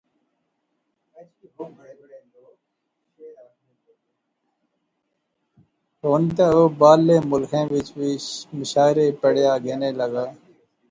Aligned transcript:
ہن 6.03 6.23
تہ 6.35 6.45
او 6.55 6.63
باہرلے 6.79 7.17
ملخیں 7.31 7.67
وچ 7.71 7.87
وی 7.97 8.11
مشاعرے 8.57 9.05
پڑھیا 9.21 9.51
گینے 9.63 9.89
لاغا 9.97 10.25